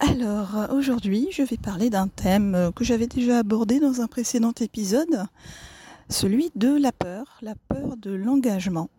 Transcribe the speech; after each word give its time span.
Alors 0.00 0.70
aujourd'hui, 0.72 1.28
je 1.30 1.42
vais 1.42 1.56
parler 1.56 1.88
d'un 1.88 2.08
thème 2.08 2.54
euh, 2.54 2.70
que 2.72 2.84
j'avais 2.84 3.06
déjà 3.06 3.38
abordé 3.38 3.78
dans 3.78 4.00
un 4.00 4.06
précédent 4.06 4.52
épisode, 4.60 5.26
celui 6.08 6.50
de 6.56 6.76
la 6.76 6.90
peur, 6.90 7.38
la 7.42 7.54
peur 7.68 7.96
de 7.96 8.10
l'engagement. 8.10 8.90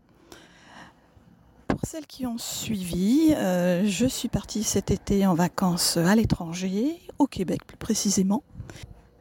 Pour 1.67 1.81
celles 1.83 2.07
qui 2.07 2.25
ont 2.25 2.37
suivi, 2.37 3.33
euh, 3.35 3.83
je 3.85 4.05
suis 4.05 4.29
partie 4.29 4.63
cet 4.63 4.89
été 4.89 5.27
en 5.27 5.33
vacances 5.33 5.97
à 5.97 6.15
l'étranger, 6.15 6.97
au 7.19 7.27
Québec 7.27 7.61
plus 7.67 7.77
précisément, 7.77 8.43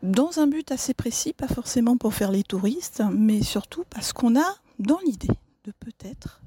dans 0.03 0.39
un 0.39 0.47
but 0.47 0.71
assez 0.71 0.95
précis, 0.95 1.33
pas 1.33 1.49
forcément 1.49 1.97
pour 1.97 2.15
faire 2.15 2.31
les 2.31 2.45
touristes, 2.45 3.03
mais 3.13 3.43
surtout 3.43 3.85
parce 3.91 4.13
qu'on 4.13 4.39
a 4.39 4.55
dans 4.79 4.99
l'idée 5.05 5.29
de 5.65 5.73
peut-être, 5.81 6.43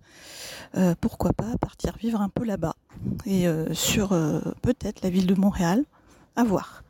euh, 0.75 0.93
pourquoi 1.02 1.34
pas, 1.34 1.57
partir 1.59 1.97
vivre 1.97 2.21
un 2.21 2.29
peu 2.29 2.43
là-bas 2.45 2.75
et 3.25 3.47
euh, 3.47 3.73
sur 3.73 4.13
euh, 4.13 4.39
peut-être 4.61 5.02
la 5.02 5.09
ville 5.09 5.25
de 5.25 5.34
Montréal, 5.34 5.85
à 6.35 6.44
voir. 6.44 6.84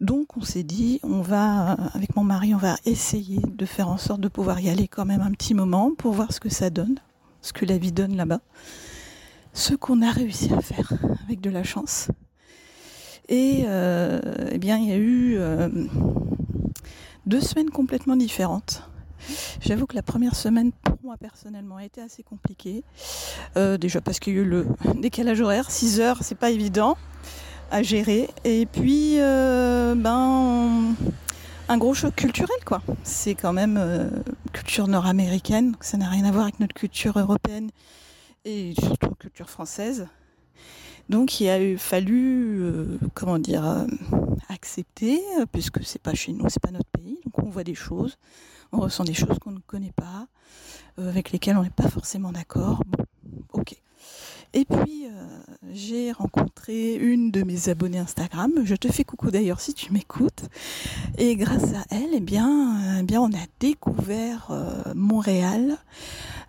Donc 0.00 0.36
on 0.36 0.42
s'est 0.42 0.62
dit, 0.62 1.00
on 1.02 1.20
va, 1.20 1.72
avec 1.94 2.14
mon 2.14 2.22
mari, 2.22 2.54
on 2.54 2.58
va 2.58 2.76
essayer 2.84 3.40
de 3.40 3.66
faire 3.66 3.88
en 3.88 3.98
sorte 3.98 4.20
de 4.20 4.28
pouvoir 4.28 4.60
y 4.60 4.70
aller 4.70 4.86
quand 4.86 5.04
même 5.04 5.20
un 5.20 5.32
petit 5.32 5.54
moment 5.54 5.92
pour 5.92 6.12
voir 6.12 6.32
ce 6.32 6.38
que 6.38 6.50
ça 6.50 6.70
donne, 6.70 7.00
ce 7.42 7.52
que 7.52 7.64
la 7.64 7.78
vie 7.78 7.90
donne 7.90 8.14
là-bas. 8.14 8.40
Ce 9.54 9.74
qu'on 9.74 10.02
a 10.02 10.12
réussi 10.12 10.52
à 10.54 10.60
faire 10.60 10.92
avec 11.24 11.40
de 11.40 11.50
la 11.50 11.64
chance. 11.64 12.12
Et 13.28 13.64
eh 13.64 14.58
bien, 14.58 14.76
il 14.76 14.88
y 14.88 14.92
a 14.92 14.98
eu 14.98 15.36
deux 17.26 17.40
semaines 17.40 17.70
complètement 17.70 18.14
différentes. 18.14 18.88
J'avoue 19.60 19.86
que 19.86 19.96
la 19.96 20.02
première 20.02 20.34
semaine, 20.34 20.72
pour 20.72 20.96
moi 21.02 21.16
personnellement, 21.16 21.76
a 21.76 21.84
été 21.84 22.00
assez 22.00 22.22
compliquée. 22.22 22.84
Euh, 23.56 23.78
déjà 23.78 24.00
parce 24.00 24.18
qu'il 24.18 24.34
y 24.34 24.38
a 24.38 24.40
eu 24.40 24.44
le 24.44 24.66
décalage 25.00 25.40
horaire, 25.40 25.70
6 25.70 26.00
heures, 26.00 26.18
c'est 26.22 26.34
pas 26.34 26.50
évident 26.50 26.96
à 27.70 27.82
gérer. 27.82 28.28
Et 28.44 28.66
puis, 28.66 29.14
euh, 29.18 29.94
ben, 29.94 30.94
un 31.68 31.78
gros 31.78 31.94
choc 31.94 32.14
culturel, 32.14 32.58
quoi. 32.64 32.82
C'est 33.02 33.34
quand 33.34 33.52
même 33.52 33.76
euh, 33.78 34.08
culture 34.52 34.88
nord-américaine, 34.88 35.74
ça 35.80 35.96
n'a 35.96 36.08
rien 36.08 36.24
à 36.24 36.30
voir 36.30 36.44
avec 36.44 36.60
notre 36.60 36.74
culture 36.74 37.18
européenne 37.18 37.70
et 38.44 38.74
surtout 38.80 39.10
culture 39.18 39.50
française. 39.50 40.06
Donc 41.08 41.40
il 41.40 41.48
a 41.48 41.78
fallu, 41.78 42.60
comment 43.14 43.38
dire, 43.38 43.86
accepter, 44.50 45.22
puisque 45.52 45.82
c'est 45.82 46.02
pas 46.02 46.12
chez 46.12 46.32
nous, 46.32 46.44
c'est 46.50 46.62
pas 46.62 46.70
notre 46.70 46.90
pays. 46.90 47.18
Donc 47.24 47.38
on 47.38 47.48
voit 47.48 47.64
des 47.64 47.74
choses, 47.74 48.18
on 48.72 48.80
ressent 48.80 49.04
des 49.04 49.14
choses 49.14 49.38
qu'on 49.38 49.52
ne 49.52 49.60
connaît 49.60 49.94
pas, 49.94 50.26
avec 50.96 51.30
lesquelles 51.32 51.56
on 51.56 51.62
n'est 51.62 51.70
pas 51.70 51.88
forcément 51.88 52.32
d'accord. 52.32 52.82
Bon, 52.86 53.04
ok. 53.52 53.76
Et 54.54 54.64
puis 54.64 55.04
j'ai 55.70 56.10
rencontré 56.12 56.94
une 56.94 57.30
de 57.30 57.42
mes 57.42 57.68
abonnées 57.68 57.98
Instagram. 57.98 58.50
Je 58.64 58.74
te 58.74 58.88
fais 58.88 59.04
coucou 59.04 59.30
d'ailleurs 59.30 59.60
si 59.60 59.74
tu 59.74 59.92
m'écoutes. 59.92 60.44
Et 61.18 61.36
grâce 61.36 61.74
à 61.74 61.84
elle, 61.90 62.10
eh 62.14 62.20
bien, 62.20 62.98
eh 62.98 63.02
bien, 63.02 63.20
on 63.20 63.32
a 63.32 63.46
découvert 63.60 64.50
Montréal 64.94 65.78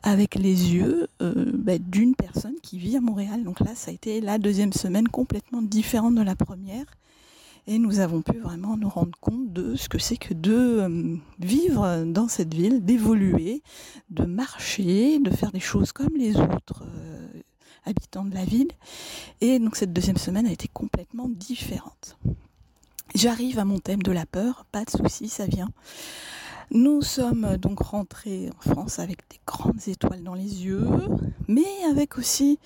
avec 0.04 0.36
les 0.36 0.74
yeux 0.74 1.08
euh, 1.22 1.52
bah, 1.54 1.78
d'une 1.78 2.16
personne 2.16 2.56
qui 2.62 2.78
vit 2.78 2.98
à 2.98 3.02
Montréal. 3.02 3.44
Donc 3.44 3.60
là, 3.60 3.76
ça 3.76 3.92
a 3.92 3.94
été 3.94 4.22
la 4.22 4.38
deuxième 4.38 4.74
semaine 4.74 5.08
complètement 5.08 5.62
différente 5.62 6.16
de 6.16 6.22
la 6.22 6.36
première. 6.36 6.86
Et 7.72 7.78
nous 7.78 8.00
avons 8.00 8.24
pu 8.24 8.40
vraiment 8.40 8.78
nous 8.78 8.90
rendre 8.90 9.16
compte 9.22 9.54
de 9.54 9.76
ce 9.76 9.90
que 9.90 10.00
c'est 10.00 10.18
que 10.18 10.34
de 10.34 10.52
euh, 10.52 11.16
vivre 11.38 12.04
dans 12.04 12.28
cette 12.28 12.52
ville, 12.52 12.84
d'évoluer, 12.84 13.62
de 14.10 14.26
marcher, 14.26 15.20
de 15.20 15.30
faire 15.30 15.52
des 15.52 15.60
choses 15.60 15.92
comme 15.92 16.16
les 16.18 16.36
autres 16.36 16.82
euh, 16.82 17.28
habitants 17.86 18.26
de 18.26 18.34
la 18.34 18.44
ville. 18.44 18.70
Et 19.42 19.60
donc 19.60 19.76
cette 19.76 19.94
deuxième 19.94 20.18
semaine 20.18 20.48
a 20.48 20.52
été 20.52 20.68
complètement 20.68 21.30
différente. 21.30 22.18
J'arrive 23.14 23.60
à 23.60 23.66
mon 23.66 23.78
thème 23.78 24.02
de 24.02 24.12
la 24.12 24.26
peur, 24.26 24.66
pas 24.72 24.84
de 24.84 24.90
souci, 24.90 25.30
ça 25.30 25.46
vient. 25.46 25.70
Nous 26.72 27.04
sommes 27.04 27.58
donc 27.58 27.82
rentrés 27.82 28.50
en 28.58 28.72
France 28.72 28.98
avec 28.98 29.20
des 29.30 29.40
grandes 29.46 29.88
étoiles 29.88 30.24
dans 30.24 30.34
les 30.34 30.66
yeux, 30.66 30.88
mais 31.48 31.68
avec 31.88 32.18
aussi, 32.18 32.58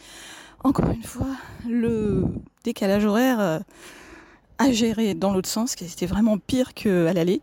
encore 0.63 0.92
une 0.92 1.03
fois, 1.03 1.36
le 1.68 2.24
décalage 2.63 3.03
horaire 3.03 3.42
euh, 3.42 3.59
à 4.58 4.72
gérer 4.72 5.14
dans 5.14 5.34
l'autre 5.34 5.50
sens, 5.50 5.75
qui 5.75 5.86
était 5.86 6.06
vraiment 6.06 6.38
pire 6.38 6.74
qu'à 6.74 7.14
l'aller. 7.14 7.41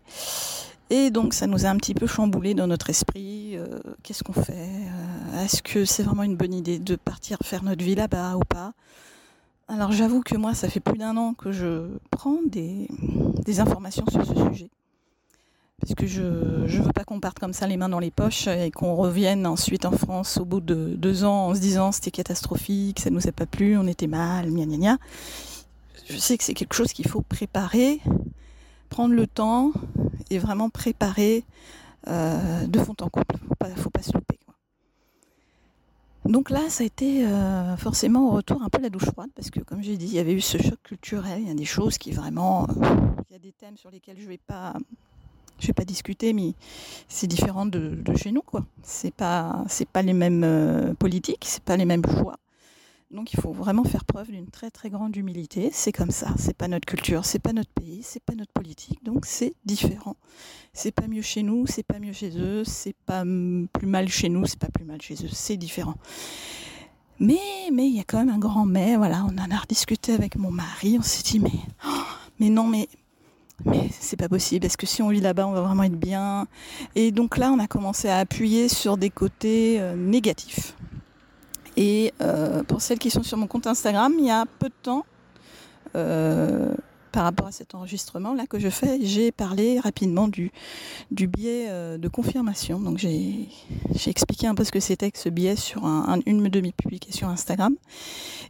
Et 0.89 1.09
donc 1.09 1.33
ça 1.33 1.47
nous 1.47 1.65
a 1.65 1.69
un 1.69 1.77
petit 1.77 1.93
peu 1.93 2.05
chamboulé 2.05 2.53
dans 2.53 2.67
notre 2.67 2.89
esprit. 2.89 3.55
Euh, 3.55 3.65
qu'est-ce 4.03 4.23
qu'on 4.23 4.33
fait 4.33 4.51
euh, 4.57 5.45
Est-ce 5.45 5.63
que 5.63 5.85
c'est 5.85 6.03
vraiment 6.03 6.23
une 6.23 6.35
bonne 6.35 6.53
idée 6.53 6.79
de 6.79 6.97
partir 6.97 7.37
faire 7.43 7.63
notre 7.63 7.83
vie 7.83 7.95
là-bas 7.95 8.35
ou 8.35 8.41
pas? 8.41 8.73
Alors 9.69 9.93
j'avoue 9.93 10.21
que 10.21 10.35
moi, 10.35 10.53
ça 10.53 10.67
fait 10.67 10.81
plus 10.81 10.97
d'un 10.97 11.15
an 11.15 11.33
que 11.33 11.53
je 11.53 11.87
prends 12.09 12.39
des, 12.45 12.89
informations 13.59 14.05
sur 14.11 14.25
ce 14.25 14.35
sujet 14.35 14.69
parce 15.79 15.95
que 15.95 16.05
je 16.05 16.21
ne 16.21 16.83
veux 16.83 16.91
pas 16.91 17.03
qu'on 17.03 17.19
parte 17.19 17.39
comme 17.39 17.53
ça 17.53 17.67
les 17.67 17.77
mains 17.77 17.89
dans 17.89 17.99
les 17.99 18.11
poches 18.11 18.47
et 18.47 18.69
qu'on 18.69 18.95
revienne 18.95 19.47
ensuite 19.47 19.85
en 19.85 19.91
France 19.91 20.37
au 20.37 20.45
bout 20.45 20.59
de 20.59 20.93
deux 20.95 21.23
ans 21.23 21.47
en 21.47 21.55
se 21.55 21.59
disant 21.59 21.91
c'était 21.91 22.11
catastrophique, 22.11 22.99
ça 22.99 23.09
nous 23.09 23.27
a 23.27 23.31
pas 23.31 23.47
plu, 23.47 23.77
on 23.77 23.87
était 23.87 24.07
mal, 24.07 24.51
gna 24.51 24.65
gna 24.65 24.77
gna. 24.77 24.97
Je 26.11 26.17
sais 26.17 26.37
que 26.37 26.43
c'est 26.43 26.53
quelque 26.53 26.73
chose 26.73 26.91
qu'il 26.91 27.07
faut 27.07 27.21
préparer, 27.21 28.01
prendre 28.89 29.15
le 29.15 29.27
temps 29.27 29.71
et 30.29 30.39
vraiment 30.39 30.69
préparer 30.69 31.45
euh, 32.07 32.67
de 32.67 32.79
fond 32.79 32.95
en 32.99 33.07
comble. 33.07 33.25
Faut 33.47 33.55
pas, 33.55 33.69
faut 33.69 33.89
pas 33.89 34.01
se 34.01 34.11
louper. 34.11 34.37
Donc 36.25 36.49
là, 36.49 36.69
ça 36.69 36.83
a 36.83 36.85
été 36.85 37.25
euh, 37.25 37.77
forcément 37.77 38.27
au 38.27 38.31
retour 38.31 38.61
un 38.61 38.69
peu 38.69 38.81
la 38.81 38.89
douche 38.89 39.05
froide 39.05 39.29
parce 39.35 39.49
que, 39.49 39.61
comme 39.61 39.81
j'ai 39.81 39.95
dit, 39.95 40.05
il 40.05 40.13
y 40.13 40.19
avait 40.19 40.33
eu 40.33 40.41
ce 40.41 40.57
choc 40.57 40.77
culturel. 40.83 41.41
Il 41.41 41.47
y 41.47 41.51
a 41.51 41.55
des 41.55 41.65
choses 41.65 41.97
qui 41.97 42.11
vraiment, 42.11 42.63
euh, 42.63 42.73
il 43.29 43.33
y 43.33 43.35
a 43.35 43.39
des 43.39 43.53
thèmes 43.53 43.77
sur 43.77 43.89
lesquels 43.89 44.17
je 44.19 44.27
vais 44.27 44.39
vais 45.63 45.73
pas 45.73 45.85
discuter, 45.85 46.33
mais 46.33 46.53
c'est 47.07 47.27
différent 47.27 47.65
de, 47.65 48.03
chez 48.17 48.33
nous, 48.33 48.41
quoi. 48.41 48.65
C'est 48.83 49.13
pas, 49.13 49.63
pas 49.93 50.01
les 50.01 50.13
mêmes 50.13 50.95
politiques, 50.99 51.45
c'est 51.47 51.63
pas 51.63 51.77
les 51.77 51.85
mêmes 51.85 52.05
choix. 52.05 52.37
Donc 53.11 53.33
il 53.33 53.39
faut 53.41 53.51
vraiment 53.51 53.83
faire 53.83 54.05
preuve 54.05 54.31
d'une 54.31 54.47
très 54.47 54.71
très 54.71 54.89
grande 54.89 55.15
humilité. 55.15 55.69
C'est 55.73 55.91
comme 55.91 56.11
ça, 56.11 56.33
c'est 56.37 56.55
pas 56.55 56.69
notre 56.69 56.85
culture, 56.85 57.25
c'est 57.25 57.39
pas 57.39 57.51
notre 57.51 57.69
pays, 57.71 58.03
c'est 58.03 58.23
pas 58.23 58.35
notre 58.35 58.53
politique, 58.53 59.03
donc 59.03 59.25
c'est 59.25 59.53
différent. 59.65 60.15
C'est 60.73 60.93
pas 60.93 61.07
mieux 61.07 61.21
chez 61.21 61.43
nous, 61.43 61.67
c'est 61.67 61.83
pas 61.83 61.99
mieux 61.99 62.13
chez 62.13 62.31
eux, 62.37 62.63
c'est 62.63 62.95
pas 63.05 63.23
plus 63.73 63.87
mal 63.87 64.07
chez 64.07 64.29
nous, 64.29 64.45
c'est 64.45 64.59
pas 64.59 64.69
plus 64.69 64.85
mal 64.85 65.01
chez 65.01 65.15
eux, 65.15 65.29
c'est 65.31 65.57
différent. 65.57 65.95
Mais 67.19 67.37
mais 67.73 67.87
il 67.87 67.95
y 67.95 67.99
a 67.99 68.03
quand 68.03 68.17
même 68.19 68.33
un 68.33 68.39
grand 68.39 68.65
mais. 68.65 68.95
Voilà, 68.95 69.25
on 69.25 69.37
en 69.37 69.51
a 69.51 69.57
rediscuté 69.57 70.13
avec 70.13 70.37
mon 70.37 70.51
mari, 70.51 70.97
on 70.97 71.03
s'est 71.03 71.23
dit 71.23 71.39
mais 71.39 71.51
oh, 71.85 72.03
mais 72.39 72.49
non 72.49 72.65
mais 72.65 72.87
mais 73.65 73.89
c'est 73.91 74.17
pas 74.17 74.29
possible 74.29 74.61
parce 74.61 74.77
que 74.77 74.85
si 74.85 75.01
on 75.01 75.09
vit 75.09 75.21
là-bas, 75.21 75.47
on 75.47 75.51
va 75.51 75.61
vraiment 75.61 75.83
être 75.83 75.99
bien? 75.99 76.47
Et 76.95 77.11
donc 77.11 77.37
là, 77.37 77.51
on 77.51 77.59
a 77.59 77.67
commencé 77.67 78.07
à 78.07 78.17
appuyer 78.19 78.69
sur 78.69 78.97
des 78.97 79.09
côtés 79.09 79.79
euh, 79.79 79.95
négatifs. 79.95 80.75
Et 81.77 82.13
euh, 82.21 82.63
pour 82.63 82.81
celles 82.81 82.99
qui 82.99 83.09
sont 83.09 83.23
sur 83.23 83.37
mon 83.37 83.47
compte 83.47 83.67
Instagram, 83.67 84.13
il 84.17 84.25
y 84.25 84.31
a 84.31 84.45
peu 84.59 84.67
de 84.67 84.73
temps, 84.81 85.05
euh, 85.95 86.73
par 87.11 87.23
rapport 87.23 87.47
à 87.47 87.51
cet 87.51 87.75
enregistrement 87.75 88.33
là 88.33 88.45
que 88.47 88.59
je 88.59 88.69
fais, 88.69 88.99
j'ai 89.01 89.31
parlé 89.31 89.79
rapidement 89.79 90.27
du, 90.27 90.51
du 91.11 91.27
biais 91.27 91.67
euh, 91.69 91.97
de 91.97 92.07
confirmation. 92.07 92.79
Donc 92.79 92.97
j'ai 92.97 93.49
expliqué 94.07 94.47
un 94.47 94.55
peu 94.55 94.63
ce 94.63 94.71
que 94.71 94.79
c'était 94.79 95.11
que 95.11 95.19
ce 95.19 95.29
biais 95.29 95.55
sur 95.55 95.85
un, 95.85 96.19
une 96.25 96.47
de 96.47 96.61
mes 96.61 96.71
publications 96.71 97.27
Instagram. 97.27 97.75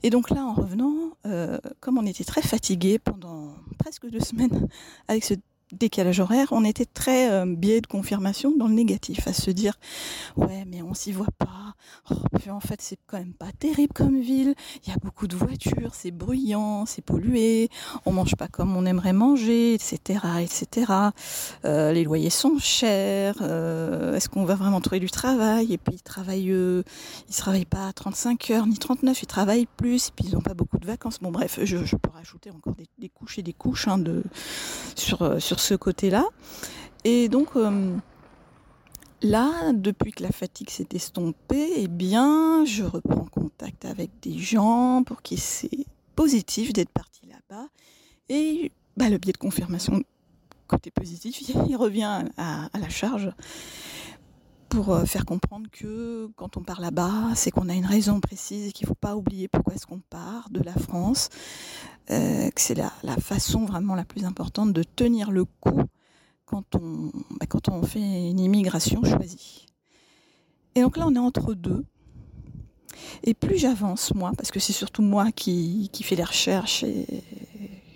Et 0.04 0.10
donc 0.10 0.30
là, 0.30 0.44
en 0.44 0.54
revenant, 0.54 0.94
euh, 1.26 1.58
comme 1.80 1.98
on 1.98 2.06
était 2.06 2.24
très 2.24 2.42
fatigué 2.42 3.00
pendant 3.00 3.56
presque 3.78 4.08
deux 4.10 4.20
semaines 4.20 4.68
avec 5.08 5.24
ce 5.24 5.34
décalage 5.74 6.20
horaire, 6.20 6.48
on 6.52 6.64
était 6.64 6.86
très 6.86 7.32
euh, 7.32 7.46
biais 7.46 7.82
de 7.82 7.88
confirmation 7.88 8.54
dans 8.58 8.68
le 8.68 8.74
négatif, 8.74 9.28
à 9.28 9.34
se 9.34 9.52
dire 9.52 9.74
ouais 10.36 10.66
mais 10.68 10.82
on 10.82 10.94
s'y 10.94 11.12
voit 11.12 11.32
pas. 11.38 11.76
Oh, 12.10 12.16
en 12.50 12.60
fait 12.60 12.82
c'est 12.82 12.98
quand 13.08 13.18
même 13.18 13.34
pas 13.34 13.52
terrible 13.58 13.94
comme 13.94 14.20
ville. 14.20 14.56
Il 14.86 14.90
y 14.90 14.94
a 14.94 14.98
beaucoup 15.02 15.28
de 15.28 15.36
voitures, 15.36 15.94
c'est 15.94 16.12
bruyant, 16.12 16.86
c'est 16.86 17.02
pollué, 17.02 17.70
on 18.06 18.12
mange 18.12 18.36
pas 18.36 18.48
comme 18.48 18.76
on 18.76 18.86
aimerait 18.86 19.14
manger, 19.14 19.74
etc., 19.74 20.20
etc. 20.42 20.92
Euh, 21.66 21.92
les 21.92 22.04
loyers 22.04 22.30
sont 22.30 22.58
chers. 22.60 23.36
Euh, 23.42 24.16
est-ce 24.16 24.30
qu'on 24.30 24.46
va 24.46 24.56
vraiment 24.56 24.82
trouver 24.82 25.00
du 25.00 25.10
travail? 25.10 25.74
Et 25.74 25.78
puis 25.78 25.96
ils 25.96 26.02
travaillent, 26.02 26.54
ils 27.30 27.36
travaillent 27.36 27.66
pas 27.66 27.92
35 27.94 28.52
heures 28.52 28.68
ni 28.68 28.78
39, 28.78 29.22
ils 29.24 29.26
travaillent 29.26 29.68
plus. 29.78 30.10
Et 30.10 30.12
puis 30.16 30.26
ils 30.28 30.36
ont 30.36 30.42
pas 30.42 30.54
beaucoup 30.54 30.78
de 30.78 30.86
vacances. 30.86 31.20
Bon 31.22 31.32
bref, 31.32 31.60
je, 31.64 31.86
je 31.86 31.96
peux 31.96 32.10
rajouter 32.10 32.52
encore 32.52 32.76
des, 32.76 32.88
des 33.00 33.10
couches 33.10 33.40
et 33.40 33.44
des 33.44 33.54
couches 33.54 33.88
hein, 33.88 33.98
de 33.98 34.24
sur 34.96 35.42
sur 35.42 35.61
ce 35.62 35.76
côté-là. 35.76 36.26
Et 37.04 37.30
donc 37.30 37.56
euh, 37.56 37.96
là, 39.22 39.72
depuis 39.74 40.12
que 40.12 40.24
la 40.24 40.32
fatigue 40.32 40.70
s'est 40.70 40.88
estompée, 40.94 41.74
eh 41.78 41.88
bien, 41.88 42.66
je 42.66 42.84
reprends 42.84 43.26
contact 43.26 43.86
avec 43.86 44.12
des 44.22 44.38
gens 44.38 45.04
pour 45.06 45.22
qui 45.22 45.38
c'est 45.38 45.86
positif 46.16 46.74
d'être 46.74 46.90
parti 46.90 47.22
là-bas. 47.28 47.68
Et 48.30 48.72
bah, 48.98 49.10
le 49.10 49.18
biais 49.18 49.34
de 49.34 49.38
confirmation 49.38 50.04
côté 50.68 50.92
positif, 50.92 51.42
il 51.70 51.76
revient 51.76 52.26
à, 52.38 52.70
la 52.80 52.90
charge. 52.90 53.32
Pour 54.72 54.94
euh, 54.94 55.04
faire 55.04 55.26
comprendre 55.26 55.70
que 55.70 56.30
quand 56.38 56.56
on 56.56 56.64
part 56.64 56.80
là-bas, 56.80 57.36
c'est 57.36 57.52
qu'on 57.52 57.68
a 57.68 57.74
une 57.74 57.86
raison 57.86 58.22
précise 58.22 58.68
et 58.68 58.72
qu'il 58.72 58.86
ne 58.86 58.88
faut 58.88 58.96
pas 58.96 59.18
oublier 59.18 59.50
pourquoi 59.50 59.74
est-ce 59.74 59.86
qu'on 59.86 60.00
part 60.00 60.50
de 60.50 60.62
la 60.62 60.74
France, 60.74 61.28
euh, 62.10 62.50
que 62.50 62.62
c'est 62.62 62.76
la, 62.76 62.90
façon 63.20 63.66
vraiment 63.66 63.96
la 63.96 64.06
plus 64.06 64.24
importante 64.24 64.72
de 64.72 64.84
tenir 64.84 65.30
le 65.30 65.44
coup 65.44 65.82
quand 66.46 66.76
on, 66.76 67.12
bah, 67.32 67.46
quand 67.50 67.68
on 67.68 67.84
fait 67.84 68.00
une 68.00 68.40
immigration 68.40 69.04
choisie. 69.04 69.66
Et 70.76 70.82
donc 70.82 70.96
là, 70.96 71.06
on 71.06 71.16
est 71.16 71.20
entre 71.20 71.54
deux. 71.54 71.84
Et 73.24 73.34
plus 73.34 73.58
j'avance, 73.58 74.16
moi, 74.16 74.32
parce 74.38 74.52
que 74.52 74.62
c'est 74.62 74.74
surtout 74.74 75.02
moi 75.02 75.34
qui, 75.34 75.90
qui 75.92 76.04
fais 76.04 76.16
les 76.16 76.24
recherches 76.24 76.84
et 76.84 77.06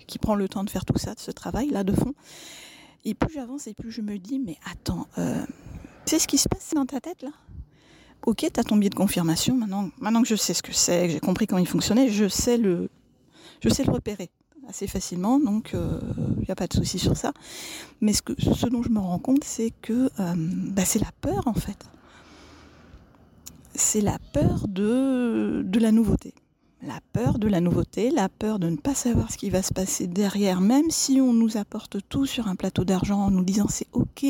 qui 0.06 0.18
prend 0.18 0.34
le 0.34 0.46
temps 0.46 0.62
de 0.62 0.68
faire 0.68 0.84
tout 0.84 0.98
ça, 0.98 1.14
de 1.14 1.20
ce 1.20 1.30
travail-là 1.30 1.84
de 1.84 1.94
fond, 1.94 2.14
et 3.06 3.14
plus 3.14 3.32
j'avance 3.32 3.66
et 3.66 3.72
plus 3.72 3.90
je 3.90 4.02
me 4.02 4.18
dis, 4.18 4.38
mais 4.38 4.58
attends, 4.70 5.06
euh, 5.16 5.46
c'est 6.06 6.18
ce 6.18 6.26
qui 6.26 6.38
se 6.38 6.48
passe 6.48 6.72
dans 6.74 6.86
ta 6.86 7.00
tête 7.00 7.22
là? 7.22 7.30
Ok, 8.24 8.38
tu 8.38 8.60
as 8.60 8.64
ton 8.64 8.76
billet 8.76 8.90
de 8.90 8.94
confirmation, 8.94 9.56
maintenant, 9.56 9.90
maintenant 10.00 10.22
que 10.22 10.28
je 10.28 10.34
sais 10.34 10.54
ce 10.54 10.62
que 10.62 10.72
c'est, 10.72 11.06
que 11.06 11.12
j'ai 11.12 11.20
compris 11.20 11.46
comment 11.46 11.60
il 11.60 11.68
fonctionnait, 11.68 12.08
je 12.08 12.26
sais 12.28 12.56
le, 12.56 12.88
je 13.62 13.68
sais 13.68 13.84
le 13.84 13.92
repérer 13.92 14.30
assez 14.68 14.88
facilement, 14.88 15.38
donc 15.38 15.70
il 15.72 15.78
euh, 15.78 16.00
n'y 16.38 16.50
a 16.50 16.56
pas 16.56 16.66
de 16.66 16.72
souci 16.72 16.98
sur 16.98 17.16
ça. 17.16 17.32
Mais 18.00 18.12
ce, 18.12 18.22
que, 18.22 18.32
ce 18.40 18.66
dont 18.66 18.82
je 18.82 18.88
me 18.88 18.98
rends 18.98 19.20
compte, 19.20 19.44
c'est 19.44 19.72
que 19.82 20.10
euh, 20.18 20.34
bah, 20.36 20.84
c'est 20.84 20.98
la 20.98 21.12
peur 21.20 21.46
en 21.46 21.54
fait. 21.54 21.78
C'est 23.74 24.00
la 24.00 24.18
peur 24.32 24.66
de, 24.68 25.62
de 25.64 25.78
la 25.78 25.92
nouveauté 25.92 26.34
la 26.82 27.00
peur 27.12 27.38
de 27.38 27.48
la 27.48 27.60
nouveauté, 27.60 28.10
la 28.10 28.28
peur 28.28 28.58
de 28.58 28.68
ne 28.68 28.76
pas 28.76 28.94
savoir 28.94 29.30
ce 29.32 29.38
qui 29.38 29.50
va 29.50 29.62
se 29.62 29.72
passer 29.72 30.06
derrière, 30.06 30.60
même 30.60 30.90
si 30.90 31.20
on 31.20 31.32
nous 31.32 31.56
apporte 31.56 31.98
tout 32.08 32.26
sur 32.26 32.48
un 32.48 32.54
plateau 32.54 32.84
d'argent 32.84 33.18
en 33.20 33.30
nous 33.30 33.44
disant 33.44 33.66
c'est 33.68 33.88
ok, 33.92 34.26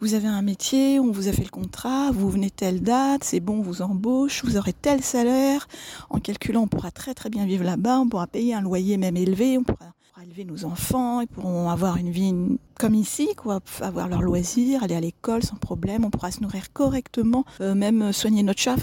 vous 0.00 0.14
avez 0.14 0.28
un 0.28 0.42
métier, 0.42 1.00
on 1.00 1.10
vous 1.10 1.28
a 1.28 1.32
fait 1.32 1.44
le 1.44 1.50
contrat, 1.50 2.10
vous 2.12 2.28
venez 2.28 2.50
telle 2.50 2.82
date, 2.82 3.24
c'est 3.24 3.40
bon, 3.40 3.58
on 3.58 3.62
vous 3.62 3.82
embauche, 3.82 4.44
vous 4.44 4.56
aurez 4.56 4.74
tel 4.74 5.02
salaire. 5.02 5.66
En 6.10 6.20
calculant, 6.20 6.62
on 6.62 6.68
pourra 6.68 6.90
très 6.90 7.14
très 7.14 7.30
bien 7.30 7.46
vivre 7.46 7.64
là-bas, 7.64 8.00
on 8.00 8.08
pourra 8.08 8.26
payer 8.26 8.54
un 8.54 8.60
loyer 8.60 8.98
même 8.98 9.16
élevé, 9.16 9.56
on 9.58 9.64
pourra, 9.64 9.92
élever 10.22 10.44
nos 10.44 10.64
enfants, 10.64 11.20
ils 11.20 11.28
pourront 11.28 11.68
avoir 11.68 11.98
une 11.98 12.10
vie 12.10 12.34
comme 12.78 12.94
ici, 12.94 13.28
quoi, 13.36 13.60
avoir 13.80 14.08
leur 14.08 14.22
loisir, 14.22 14.82
aller 14.82 14.94
à 14.94 15.00
l'école 15.00 15.42
sans 15.42 15.56
problème, 15.56 16.04
on 16.04 16.10
pourra 16.10 16.30
se 16.30 16.40
nourrir 16.40 16.72
correctement, 16.72 17.44
euh, 17.60 17.74
même 17.74 18.12
soigner 18.12 18.42
notre 18.42 18.60
chat. 18.60 18.76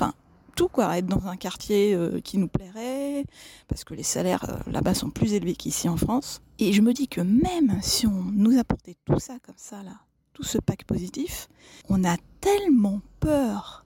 Tout, 0.55 0.67
quoi, 0.67 0.97
être 0.97 1.05
dans 1.05 1.27
un 1.27 1.35
quartier 1.35 1.93
euh, 1.93 2.19
qui 2.21 2.37
nous 2.37 2.47
plairait, 2.47 3.25
parce 3.67 3.83
que 3.83 3.93
les 3.93 4.03
salaires 4.03 4.45
euh, 4.49 4.71
là-bas 4.71 4.93
sont 4.93 5.09
plus 5.09 5.33
élevés 5.33 5.55
qu'ici 5.55 5.89
en 5.89 5.97
France. 5.97 6.41
Et 6.59 6.73
je 6.73 6.81
me 6.81 6.93
dis 6.93 7.07
que 7.07 7.21
même 7.21 7.79
si 7.81 8.07
on 8.07 8.23
nous 8.23 8.57
apportait 8.57 8.95
tout 9.05 9.19
ça 9.19 9.37
comme 9.41 9.57
ça, 9.57 9.83
là, 9.83 9.99
tout 10.33 10.43
ce 10.43 10.57
pack 10.57 10.85
positif, 10.85 11.47
on 11.89 12.03
a 12.03 12.17
tellement 12.41 13.01
peur 13.19 13.85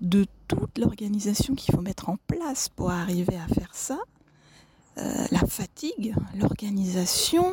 de 0.00 0.26
toute 0.46 0.78
l'organisation 0.78 1.54
qu'il 1.54 1.74
faut 1.74 1.80
mettre 1.80 2.08
en 2.08 2.16
place 2.26 2.68
pour 2.68 2.90
arriver 2.90 3.36
à 3.36 3.52
faire 3.52 3.74
ça, 3.74 3.98
euh, 4.98 5.24
la 5.30 5.40
fatigue, 5.40 6.14
l'organisation, 6.36 7.44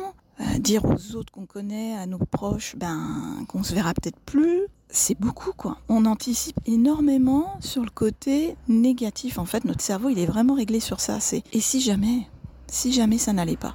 dire 0.58 0.84
aux 0.84 1.16
autres 1.16 1.32
qu'on 1.32 1.46
connaît, 1.46 1.96
à 1.96 2.06
nos 2.06 2.18
proches, 2.18 2.76
ben 2.76 3.44
qu'on 3.48 3.62
se 3.62 3.74
verra 3.74 3.94
peut-être 3.94 4.20
plus, 4.20 4.66
c'est 4.88 5.18
beaucoup 5.18 5.52
quoi. 5.52 5.78
On 5.88 6.04
anticipe 6.04 6.58
énormément 6.66 7.56
sur 7.60 7.82
le 7.82 7.90
côté 7.90 8.56
négatif. 8.68 9.38
En 9.38 9.44
fait, 9.44 9.64
notre 9.64 9.82
cerveau, 9.82 10.08
il 10.08 10.18
est 10.18 10.26
vraiment 10.26 10.54
réglé 10.54 10.80
sur 10.80 11.00
ça. 11.00 11.18
Et 11.52 11.60
si 11.60 11.80
jamais, 11.80 12.28
si 12.68 12.92
jamais 12.92 13.18
ça 13.18 13.32
n'allait 13.32 13.56
pas, 13.56 13.74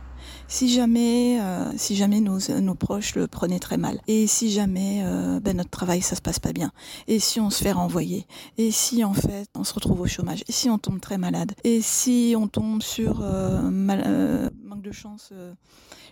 si 0.52 0.68
jamais, 0.68 1.40
euh, 1.40 1.72
si 1.78 1.96
jamais 1.96 2.20
nos, 2.20 2.76
proches 2.76 3.16
le 3.16 3.26
prenaient 3.28 3.60
très 3.60 3.78
mal, 3.78 4.02
et 4.08 4.28
si 4.28 4.52
jamais 4.52 5.02
euh, 5.02 5.40
ben 5.40 5.56
notre 5.56 5.70
travail 5.70 6.02
ça 6.02 6.18
se 6.18 6.22
passe 6.22 6.40
pas 6.40 6.52
bien, 6.52 6.74
et 7.08 7.20
si 7.20 7.40
on 7.40 7.50
se 7.50 7.64
fait 7.64 7.72
renvoyer, 7.72 8.28
et 8.58 8.70
si 8.70 9.06
en 9.06 9.14
fait 9.14 9.48
on 9.56 9.64
se 9.64 9.74
retrouve 9.74 10.02
au 10.02 10.08
chômage, 10.08 10.44
et 10.50 10.52
si 10.52 10.70
on 10.70 10.78
tombe 10.78 11.00
très 11.00 11.18
malade, 11.18 11.54
et 11.64 11.82
si 11.82 12.36
on 12.38 12.50
tombe 12.50 12.82
sur 12.82 13.22
euh, 13.22 13.62
manque 13.72 14.82
de 14.82 14.92
chance 14.92 15.32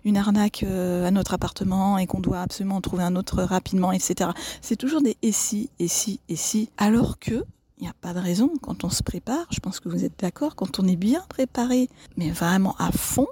une 0.05 0.15
arnaque 0.15 0.63
à 0.63 1.11
notre 1.11 1.33
appartement 1.33 1.97
et 1.97 2.07
qu'on 2.07 2.21
doit 2.21 2.41
absolument 2.41 2.79
trouver 2.79 3.03
un 3.03 3.17
autre 3.17 3.43
rapidement, 3.43 3.91
etc. 3.91 4.29
C'est 4.61 4.77
toujours 4.77 5.01
des 5.01 5.17
et 5.21 5.33
si, 5.33 5.69
et 5.79 5.89
si, 5.89 6.21
et 6.29 6.37
si, 6.37 6.69
alors 6.77 7.19
que 7.19 7.43
il 7.77 7.83
n'y 7.83 7.89
a 7.89 7.93
pas 7.99 8.13
de 8.13 8.19
raison 8.19 8.51
quand 8.61 8.85
on 8.85 8.89
se 8.89 9.03
prépare, 9.03 9.47
je 9.51 9.59
pense 9.59 9.81
que 9.81 9.89
vous 9.89 10.05
êtes 10.05 10.17
d'accord, 10.19 10.55
quand 10.55 10.79
on 10.79 10.87
est 10.87 10.97
bien 10.97 11.23
préparé, 11.27 11.89
mais 12.15 12.29
vraiment 12.29 12.75
à 12.77 12.91
fond, 12.91 13.27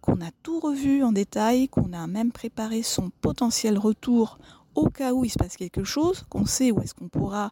qu'on 0.00 0.20
a 0.20 0.30
tout 0.42 0.60
revu 0.60 1.02
en 1.02 1.12
détail, 1.12 1.68
qu'on 1.68 1.92
a 1.92 2.06
même 2.06 2.32
préparé 2.32 2.82
son 2.82 3.10
potentiel 3.20 3.78
retour 3.78 4.38
au 4.74 4.88
cas 4.88 5.12
où 5.12 5.24
il 5.24 5.30
se 5.30 5.38
passe 5.38 5.56
quelque 5.56 5.84
chose, 5.84 6.24
qu'on 6.28 6.46
sait 6.46 6.70
où 6.70 6.80
est-ce 6.80 6.94
qu'on 6.94 7.08
pourra 7.08 7.50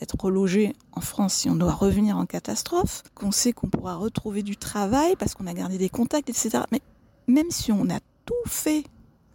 être 0.00 0.16
relogé 0.18 0.74
en 0.92 1.00
France 1.00 1.34
si 1.34 1.50
on 1.50 1.56
doit 1.56 1.72
revenir 1.72 2.16
en 2.16 2.26
catastrophe, 2.26 3.02
qu'on 3.14 3.30
sait 3.30 3.52
qu'on 3.52 3.68
pourra 3.68 3.96
retrouver 3.96 4.42
du 4.42 4.56
travail 4.56 5.14
parce 5.16 5.34
qu'on 5.34 5.46
a 5.46 5.54
gardé 5.54 5.78
des 5.78 5.88
contacts, 5.88 6.28
etc. 6.30 6.64
Mais 6.72 6.80
même 7.26 7.50
si 7.50 7.70
on 7.70 7.88
a 7.90 8.00
tout 8.24 8.34
fait 8.46 8.84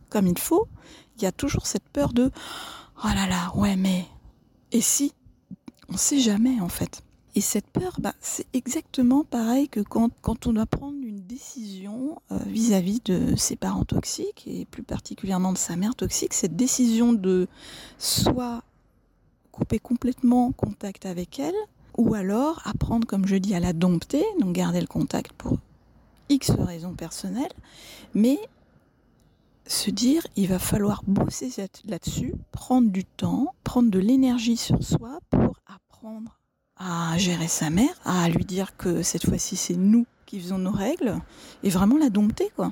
comme 0.10 0.28
il 0.28 0.38
faut, 0.38 0.68
il 1.18 1.24
y 1.24 1.26
a 1.26 1.32
toujours 1.32 1.68
cette 1.68 1.88
peur 1.90 2.14
de 2.14 2.32
oh 3.04 3.08
là 3.08 3.28
là, 3.28 3.52
ouais 3.56 3.76
mais 3.76 4.06
et 4.72 4.82
si? 4.82 5.14
On 5.88 5.94
ne 5.94 5.98
sait 5.98 6.20
jamais 6.20 6.60
en 6.62 6.70
fait. 6.70 7.02
Et 7.36 7.42
cette 7.42 7.68
peur, 7.68 7.98
bah, 8.00 8.14
c'est 8.20 8.46
exactement 8.54 9.24
pareil 9.24 9.70
que 9.70 9.80
quand, 9.80 10.12
quand, 10.22 10.46
on 10.48 10.54
doit 10.54 10.66
prendre 10.66 10.98
décision 11.30 12.20
euh, 12.32 12.40
vis-à-vis 12.48 13.02
de 13.06 13.36
ses 13.36 13.56
parents 13.56 13.86
toxiques, 13.86 14.46
et 14.48 14.66
plus 14.66 14.82
particulièrement 14.82 15.54
de 15.54 15.60
sa 15.60 15.76
mère 15.76 15.94
toxique, 15.96 16.34
cette 16.34 16.56
décision 16.56 17.14
de 17.14 17.48
soit 18.00 18.64
couper 19.52 19.78
complètement 19.78 20.52
contact 20.52 21.06
avec 21.06 21.40
elle, 21.40 21.54
ou 21.98 22.16
alors 22.16 22.62
apprendre, 22.66 23.06
comme 23.06 23.28
je 23.28 23.36
dis, 23.36 23.54
à 23.54 23.60
la 23.60 23.74
dompter, 23.74 24.24
donc 24.40 24.56
garder 24.56 24.82
le 24.82 24.88
contact 24.88 25.32
pour 25.34 25.58
X 26.30 26.50
raisons 26.50 26.94
personnelles, 26.94 27.54
mais 28.16 28.40
se 29.68 29.92
dire 29.92 30.26
il 30.36 30.48
va 30.48 30.58
falloir 30.58 31.04
bosser 31.06 31.52
là-dessus, 31.86 32.34
prendre 32.52 32.90
du 32.90 33.06
temps, 33.06 33.54
prendre 33.64 33.92
de 33.92 34.00
l'énergie 34.00 34.58
sur 34.58 34.84
soi 34.84 35.20
pour 35.30 35.60
apprendre 35.68 36.40
à 36.76 37.16
gérer 37.18 37.48
sa 37.48 37.70
mère, 37.70 37.94
à 38.04 38.30
lui 38.30 38.46
dire 38.46 38.76
que 38.78 39.04
cette 39.04 39.26
fois-ci 39.28 39.56
c'est 39.58 39.76
nous 39.76 40.08
qui 40.30 40.40
faisons 40.40 40.60
nos 40.60 40.72
règles, 40.72 41.16
et 41.64 41.70
vraiment 41.70 41.98
la 41.98 42.12
dompter 42.12 42.52
quoi. 42.56 42.72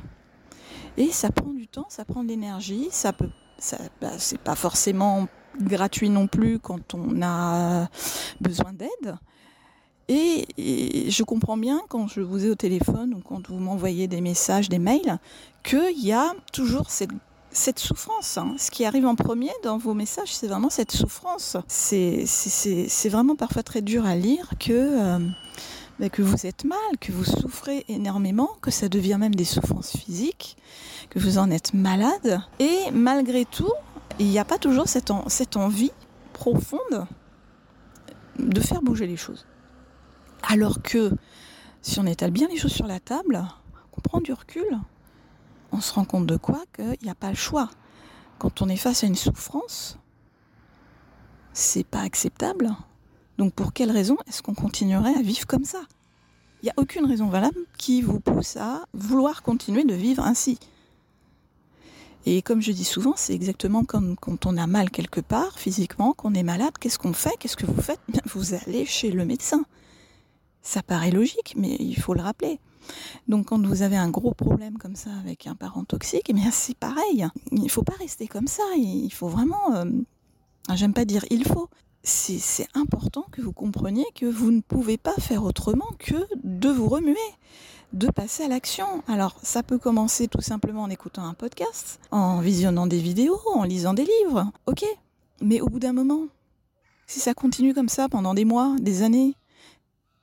Et 0.95 1.11
ça 1.11 1.31
prend 1.31 1.51
du 1.51 1.67
temps, 1.67 1.87
ça 1.89 2.05
prend 2.05 2.23
de 2.23 2.29
l'énergie, 2.29 2.87
ça 2.91 3.13
peut, 3.13 3.29
ça, 3.57 3.77
bah, 3.99 4.11
c'est 4.19 4.39
pas 4.39 4.55
forcément 4.55 5.27
gratuit 5.59 6.09
non 6.09 6.27
plus 6.27 6.59
quand 6.59 6.93
on 6.93 7.19
a 7.23 7.87
besoin 8.39 8.73
d'aide. 8.73 9.17
Et, 10.07 10.45
je 11.09 11.23
comprends 11.23 11.57
bien 11.57 11.81
quand 11.89 12.07
je 12.07 12.21
vous 12.21 12.45
ai 12.45 12.49
au 12.49 12.55
téléphone 12.55 13.15
ou 13.15 13.21
quand 13.21 13.49
vous 13.49 13.57
m'envoyez 13.57 14.07
des 14.07 14.21
messages, 14.21 14.69
des 14.69 14.79
mails, 14.79 15.17
qu'il 15.63 15.99
y 15.99 16.13
a 16.13 16.33
toujours 16.53 16.91
cette 16.91 17.11
cette 17.49 17.79
souffrance. 17.79 18.37
Hein. 18.37 18.53
Ce 18.59 18.69
qui 18.69 18.85
arrive 18.85 19.07
en 19.07 19.15
premier 19.15 19.49
dans 19.63 19.79
vos 19.79 19.95
messages, 19.95 20.35
c'est 20.35 20.47
vraiment 20.47 20.69
cette 20.69 20.91
souffrance. 20.91 21.57
C'est 21.67 22.25
vraiment 23.09 23.35
parfois 23.35 23.63
très 23.63 23.81
dur 23.81 24.05
à 24.05 24.15
lire 24.15 24.51
que, 24.59 24.71
euh, 24.71 25.19
que 26.11 26.21
vous 26.21 26.45
êtes 26.45 26.63
mal, 26.63 26.77
que 27.01 27.11
vous 27.11 27.23
souffrez 27.23 27.85
énormément, 27.87 28.49
que 28.61 28.71
ça 28.71 28.87
devient 28.87 29.17
même 29.19 29.35
des 29.35 29.45
souffrances 29.45 29.97
physiques, 29.97 30.57
que 31.09 31.19
vous 31.19 31.37
en 31.37 31.49
êtes 31.49 31.73
malade. 31.73 32.41
Et 32.59 32.91
malgré 32.91 33.45
tout, 33.45 33.73
il 34.19 34.27
n'y 34.27 34.39
a 34.39 34.45
pas 34.45 34.57
toujours 34.57 34.87
cette 34.87 35.57
envie 35.57 35.91
profonde 36.33 37.07
de 38.37 38.61
faire 38.61 38.81
bouger 38.81 39.07
les 39.07 39.17
choses. 39.17 39.45
Alors 40.43 40.81
que 40.81 41.11
si 41.81 41.99
on 41.99 42.05
étale 42.05 42.31
bien 42.31 42.47
les 42.47 42.57
choses 42.57 42.73
sur 42.73 42.87
la 42.87 42.99
table, 42.99 43.43
qu'on 43.91 44.01
prend 44.01 44.21
du 44.21 44.33
recul, 44.33 44.79
on 45.71 45.81
se 45.81 45.93
rend 45.93 46.05
compte 46.05 46.27
de 46.27 46.37
quoi 46.37 46.63
Qu'il 46.75 46.97
n'y 47.03 47.09
a 47.09 47.15
pas 47.15 47.29
le 47.29 47.35
choix. 47.35 47.69
Quand 48.39 48.61
on 48.61 48.69
est 48.69 48.77
face 48.77 49.03
à 49.03 49.07
une 49.07 49.15
souffrance, 49.15 49.97
c'est 51.53 51.85
pas 51.85 52.01
acceptable. 52.01 52.69
Donc 53.37 53.53
pour 53.53 53.73
quelle 53.73 53.91
raison 53.91 54.17
est-ce 54.27 54.41
qu'on 54.41 54.55
continuerait 54.55 55.15
à 55.15 55.21
vivre 55.21 55.45
comme 55.45 55.65
ça? 55.65 55.81
Il 56.61 56.65
n'y 56.65 56.71
a 56.71 56.73
aucune 56.77 57.05
raison 57.05 57.27
valable 57.27 57.59
qui 57.77 58.01
vous 58.01 58.19
pousse 58.19 58.57
à 58.57 58.85
vouloir 58.93 59.43
continuer 59.43 59.83
de 59.83 59.93
vivre 59.93 60.23
ainsi. 60.23 60.57
Et 62.25 62.41
comme 62.41 62.61
je 62.61 62.71
dis 62.71 62.83
souvent, 62.83 63.13
c'est 63.15 63.33
exactement 63.33 63.85
comme 63.85 64.17
quand 64.17 64.45
on 64.45 64.57
a 64.57 64.67
mal 64.67 64.89
quelque 64.89 65.21
part, 65.21 65.59
physiquement, 65.59 66.13
qu'on 66.13 66.33
est 66.33 66.43
malade, 66.43 66.73
qu'est-ce 66.79 66.99
qu'on 66.99 67.13
fait? 67.13 67.35
Qu'est-ce 67.39 67.55
que 67.55 67.65
vous 67.65 67.81
faites? 67.81 68.01
Vous 68.25 68.53
allez 68.53 68.85
chez 68.85 69.11
le 69.11 69.23
médecin. 69.23 69.63
Ça 70.61 70.83
paraît 70.83 71.11
logique, 71.11 71.53
mais 71.55 71.77
il 71.79 71.95
faut 71.95 72.13
le 72.13 72.21
rappeler. 72.21 72.59
Donc 73.27 73.47
quand 73.47 73.65
vous 73.65 73.81
avez 73.81 73.97
un 73.97 74.09
gros 74.09 74.33
problème 74.33 74.77
comme 74.77 74.95
ça 74.95 75.11
avec 75.21 75.47
un 75.47 75.55
parent 75.55 75.83
toxique, 75.83 76.29
eh 76.29 76.51
c'est 76.51 76.77
pareil. 76.77 77.25
Il 77.51 77.63
ne 77.63 77.69
faut 77.69 77.83
pas 77.83 77.95
rester 77.99 78.27
comme 78.27 78.47
ça. 78.47 78.63
Il 78.75 79.11
faut 79.11 79.29
vraiment, 79.29 79.75
euh, 79.75 79.85
j'aime 80.73 80.93
pas 80.93 81.05
dire 81.05 81.23
il 81.29 81.45
faut, 81.45 81.69
c'est 82.07 82.67
important 82.73 83.25
que 83.31 83.41
vous 83.41 83.51
compreniez 83.51 84.05
que 84.15 84.25
vous 84.25 84.51
ne 84.51 84.61
pouvez 84.61 84.97
pas 84.97 85.13
faire 85.19 85.43
autrement 85.43 85.89
que 85.99 86.15
de 86.43 86.69
vous 86.69 86.87
remuer, 86.87 87.15
de 87.91 88.07
passer 88.07 88.43
à 88.43 88.47
l'action. 88.47 89.03
Alors 89.07 89.35
ça 89.43 89.61
peut 89.61 89.77
commencer 89.77 90.27
tout 90.27 90.41
simplement 90.41 90.83
en 90.83 90.89
écoutant 90.89 91.25
un 91.25 91.33
podcast, 91.33 91.99
en 92.11 92.39
visionnant 92.39 92.87
des 92.87 92.99
vidéos, 92.99 93.41
en 93.53 93.63
lisant 93.63 93.93
des 93.93 94.05
livres, 94.05 94.49
ok. 94.67 94.85
Mais 95.41 95.59
au 95.59 95.67
bout 95.67 95.79
d'un 95.79 95.93
moment, 95.93 96.27
Si 97.07 97.19
ça 97.19 97.33
continue 97.33 97.73
comme 97.73 97.87
ça 97.87 98.09
pendant 98.09 98.33
des 98.33 98.43
mois, 98.43 98.75
des 98.79 99.01
années, 99.01 99.35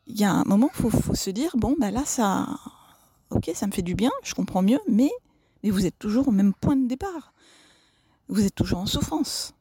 il 0.06 0.18
y 0.18 0.24
a 0.24 0.32
un 0.32 0.44
moment, 0.44 0.70
il 0.78 0.90
faut, 0.90 1.14
se 1.14 1.30
dire, 1.30 1.50
bon, 1.56 1.76
ben 1.78 1.90
là, 1.90 2.04
ça, 2.04 2.46
ok, 3.30 3.50
ça 3.54 3.66
me 3.66 3.72
fait 3.72 3.80
du 3.80 3.94
bien, 3.94 4.10
je 4.22 4.34
comprends 4.34 4.60
mieux, 4.60 4.80
mais, 4.86 5.10
mais 5.62 5.70
vous 5.70 5.86
êtes 5.86 5.98
toujours 5.98 6.28
au 6.28 6.30
même 6.30 6.52
point 6.52 6.76
de 6.76 6.86
départ. 6.86 7.32
Vous 8.28 8.44
êtes 8.44 8.54
toujours 8.54 8.80
en 8.80 8.86
souffrance. 8.86 9.53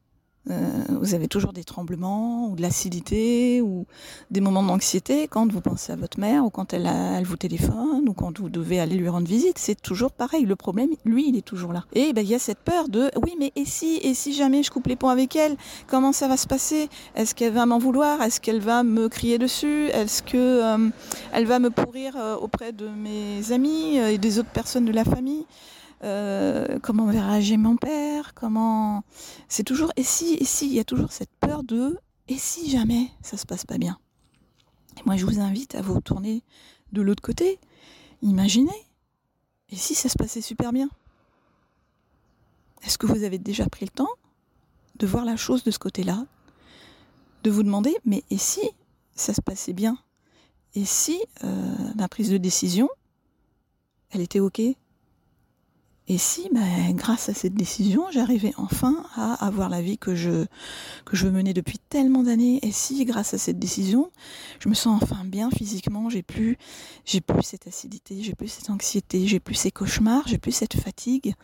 Euh, 0.51 0.83
vous 0.89 1.13
avez 1.13 1.29
toujours 1.29 1.53
des 1.53 1.63
tremblements 1.63 2.49
ou 2.49 2.55
de 2.55 2.61
l'acidité 2.61 3.61
ou 3.61 3.85
des 4.29 4.41
moments 4.41 4.63
d'anxiété 4.63 5.27
quand 5.29 5.49
vous 5.49 5.61
pensez 5.61 5.93
à 5.93 5.95
votre 5.95 6.19
mère 6.19 6.43
ou 6.43 6.49
quand 6.49 6.73
elle, 6.73 6.85
elle, 6.85 7.23
vous 7.23 7.37
téléphone 7.37 8.09
ou 8.09 8.13
quand 8.13 8.39
vous 8.39 8.49
devez 8.49 8.79
aller 8.79 8.95
lui 8.95 9.07
rendre 9.07 9.27
visite. 9.27 9.57
C'est 9.57 9.81
toujours 9.81 10.11
pareil. 10.11 10.45
Le 10.45 10.57
problème, 10.57 10.89
lui, 11.05 11.29
il 11.29 11.37
est 11.37 11.45
toujours 11.45 11.71
là. 11.71 11.85
Et 11.93 12.11
ben, 12.11 12.21
il 12.21 12.29
y 12.29 12.35
a 12.35 12.39
cette 12.39 12.59
peur 12.59 12.89
de 12.89 13.09
oui, 13.21 13.35
mais 13.39 13.53
et 13.55 13.65
si, 13.65 13.99
et 14.01 14.13
si 14.13 14.33
jamais 14.33 14.63
je 14.63 14.71
coupe 14.71 14.87
les 14.87 14.97
ponts 14.97 15.09
avec 15.09 15.35
elle, 15.35 15.55
comment 15.87 16.11
ça 16.11 16.27
va 16.27 16.35
se 16.35 16.47
passer? 16.47 16.89
Est-ce 17.15 17.33
qu'elle 17.35 17.53
va 17.53 17.65
m'en 17.65 17.77
vouloir? 17.77 18.21
Est-ce 18.21 18.41
qu'elle 18.41 18.59
va 18.59 18.83
me 18.83 19.07
crier 19.07 19.37
dessus? 19.37 19.87
Est-ce 19.93 20.21
que 20.21 20.37
euh, 20.37 20.89
elle 21.31 21.45
va 21.45 21.59
me 21.59 21.69
pourrir 21.69 22.17
euh, 22.17 22.35
auprès 22.35 22.73
de 22.73 22.87
mes 22.89 23.51
amis 23.53 23.97
et 23.97 24.17
des 24.17 24.39
autres 24.39 24.51
personnes 24.51 24.85
de 24.85 24.91
la 24.91 25.05
famille? 25.05 25.45
Euh, 26.03 26.79
comment 26.79 27.05
va 27.05 27.11
réagir 27.11 27.57
mon 27.57 27.77
père, 27.77 28.33
comment... 28.33 29.03
C'est 29.47 29.63
toujours, 29.63 29.91
et 29.95 30.03
si, 30.03 30.35
et 30.35 30.45
si, 30.45 30.67
il 30.67 30.73
y 30.73 30.79
a 30.79 30.83
toujours 30.83 31.11
cette 31.11 31.31
peur 31.39 31.63
de, 31.63 31.97
et 32.27 32.37
si 32.37 32.69
jamais 32.69 33.11
ça 33.21 33.37
se 33.37 33.45
passe 33.45 33.65
pas 33.65 33.77
bien? 33.77 33.97
Et 34.97 35.01
moi, 35.05 35.15
je 35.15 35.25
vous 35.25 35.39
invite 35.39 35.75
à 35.75 35.81
vous 35.81 35.99
tourner 36.01 36.43
de 36.91 37.01
l'autre 37.01 37.23
côté, 37.23 37.59
imaginez, 38.21 38.87
et 39.69 39.75
si 39.75 39.95
ça 39.95 40.09
se 40.09 40.17
passait 40.17 40.41
super 40.41 40.71
bien? 40.71 40.89
Est-ce 42.83 42.97
que 42.97 43.07
vous 43.07 43.23
avez 43.23 43.39
déjà 43.39 43.67
pris 43.67 43.85
le 43.85 43.91
temps 43.91 44.11
de 44.99 45.07
voir 45.07 45.25
la 45.25 45.37
chose 45.37 45.63
de 45.63 45.71
ce 45.71 45.79
côté-là? 45.79 46.25
De 47.43 47.49
vous 47.49 47.63
demander, 47.63 47.95
mais 48.05 48.23
et 48.29 48.37
si 48.37 48.61
ça 49.15 49.33
se 49.33 49.41
passait 49.41 49.73
bien? 49.73 49.97
Et 50.75 50.85
si 50.85 51.19
euh, 51.43 51.93
ma 51.95 52.07
prise 52.07 52.29
de 52.29 52.37
décision, 52.37 52.89
elle 54.11 54.21
était 54.21 54.39
OK? 54.39 54.61
Et 56.07 56.17
si, 56.17 56.49
ben, 56.53 56.93
grâce 56.93 57.29
à 57.29 57.33
cette 57.33 57.53
décision, 57.53 58.03
j'arrivais 58.11 58.53
enfin 58.57 59.05
à 59.15 59.45
avoir 59.45 59.69
la 59.69 59.81
vie 59.81 59.97
que 59.97 60.15
je, 60.15 60.45
que 61.05 61.15
je 61.15 61.25
veux 61.25 61.31
mener 61.31 61.53
depuis 61.53 61.79
tellement 61.79 62.23
d'années, 62.23 62.59
et 62.61 62.71
si, 62.71 63.05
grâce 63.05 63.33
à 63.33 63.37
cette 63.37 63.57
décision, 63.57 64.11
je 64.59 64.67
me 64.67 64.73
sens 64.73 65.01
enfin 65.01 65.23
bien 65.23 65.49
physiquement, 65.49 66.09
j'ai 66.09 66.21
plus, 66.21 66.57
j'ai 67.05 67.21
plus 67.21 67.43
cette 67.43 67.67
acidité, 67.67 68.21
j'ai 68.21 68.35
plus 68.35 68.49
cette 68.49 68.69
anxiété, 68.69 69.27
j'ai 69.27 69.39
plus 69.39 69.55
ces 69.55 69.71
cauchemars, 69.71 70.27
j'ai 70.27 70.37
plus 70.37 70.51
cette 70.51 70.75
fatigue, 70.75 71.35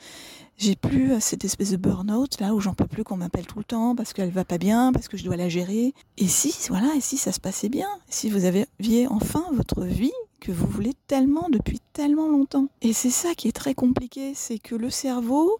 j'ai 0.57 0.75
plus 0.75 1.13
cette 1.21 1.45
espèce 1.45 1.71
de 1.71 1.77
burn-out 1.77 2.41
là 2.41 2.53
où 2.53 2.59
j'en 2.59 2.73
peux 2.73 2.85
plus 2.85 3.05
qu'on 3.05 3.15
m'appelle 3.15 3.47
tout 3.47 3.59
le 3.59 3.63
temps 3.63 3.95
parce 3.95 4.11
qu'elle 4.11 4.29
va 4.29 4.43
pas 4.43 4.57
bien, 4.57 4.91
parce 4.91 5.07
que 5.07 5.15
je 5.15 5.23
dois 5.23 5.37
la 5.37 5.47
gérer. 5.47 5.93
Et 6.17 6.27
si, 6.27 6.53
voilà, 6.67 6.93
et 6.97 7.01
si 7.01 7.15
ça 7.15 7.31
se 7.31 7.39
passait 7.39 7.69
bien, 7.69 7.87
si 8.09 8.29
vous 8.29 8.43
aviez 8.43 9.07
enfin 9.07 9.45
votre 9.53 9.85
vie 9.85 10.11
que 10.39 10.51
vous 10.51 10.67
voulez 10.67 10.93
tellement 11.07 11.49
depuis 11.49 11.79
tellement 11.93 12.27
longtemps. 12.27 12.67
Et 12.81 12.93
c'est 12.93 13.09
ça 13.09 13.35
qui 13.35 13.47
est 13.47 13.55
très 13.55 13.73
compliqué, 13.73 14.33
c'est 14.33 14.59
que 14.59 14.75
le 14.75 14.89
cerveau, 14.89 15.59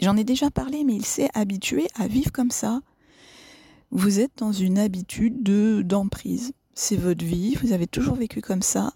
j'en 0.00 0.16
ai 0.16 0.24
déjà 0.24 0.50
parlé, 0.50 0.84
mais 0.84 0.94
il 0.94 1.04
s'est 1.04 1.30
habitué 1.34 1.86
à 1.94 2.06
vivre 2.06 2.32
comme 2.32 2.50
ça. 2.50 2.80
Vous 3.90 4.20
êtes 4.20 4.32
dans 4.38 4.52
une 4.52 4.78
habitude 4.78 5.42
de 5.42 5.82
d'emprise. 5.82 6.52
C'est 6.74 6.96
votre 6.96 7.24
vie, 7.24 7.54
vous 7.62 7.72
avez 7.72 7.86
toujours 7.86 8.16
vécu 8.16 8.40
comme 8.40 8.62
ça, 8.62 8.92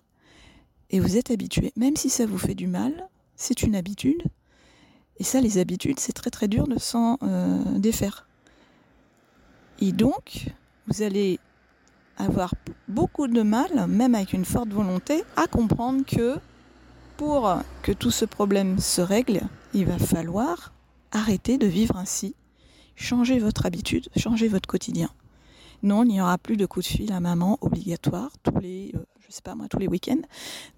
et 0.90 1.00
vous 1.00 1.16
êtes 1.16 1.30
habitué. 1.30 1.72
Même 1.76 1.96
si 1.96 2.10
ça 2.10 2.26
vous 2.26 2.38
fait 2.38 2.54
du 2.54 2.66
mal, 2.66 3.08
c'est 3.36 3.62
une 3.62 3.74
habitude. 3.74 4.22
Et 5.18 5.24
ça, 5.24 5.40
les 5.40 5.58
habitudes, 5.58 6.00
c'est 6.00 6.12
très 6.12 6.30
très 6.30 6.48
dur 6.48 6.66
de 6.66 6.78
s'en 6.78 7.18
euh, 7.22 7.62
défaire. 7.78 8.26
Et 9.80 9.92
donc, 9.92 10.46
vous 10.88 11.02
allez 11.02 11.38
avoir 12.16 12.54
beaucoup 12.88 13.26
de 13.26 13.42
mal, 13.42 13.86
même 13.88 14.14
avec 14.14 14.32
une 14.32 14.44
forte 14.44 14.70
volonté, 14.70 15.24
à 15.36 15.46
comprendre 15.46 16.04
que 16.04 16.38
pour 17.16 17.54
que 17.82 17.92
tout 17.92 18.10
ce 18.10 18.24
problème 18.24 18.78
se 18.78 19.00
règle, 19.00 19.42
il 19.74 19.86
va 19.86 19.98
falloir 19.98 20.72
arrêter 21.12 21.58
de 21.58 21.66
vivre 21.66 21.96
ainsi, 21.96 22.34
changer 22.96 23.38
votre 23.38 23.66
habitude, 23.66 24.08
changer 24.16 24.48
votre 24.48 24.68
quotidien. 24.68 25.10
Non, 25.82 26.04
il 26.04 26.08
n'y 26.08 26.20
aura 26.20 26.36
plus 26.36 26.56
de 26.56 26.66
coups 26.66 26.86
de 26.86 26.92
fil 26.96 27.12
à 27.12 27.20
maman 27.20 27.58
obligatoire 27.62 28.30
tous 28.42 28.58
les, 28.60 28.92
euh, 28.94 28.98
je 29.26 29.32
sais 29.32 29.40
pas 29.42 29.54
moi, 29.54 29.66
tous 29.68 29.78
les 29.78 29.88
week-ends. 29.88 30.20